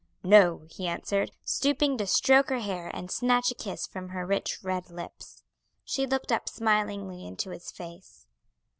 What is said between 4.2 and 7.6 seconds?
rich red lips. She looked up smilingly into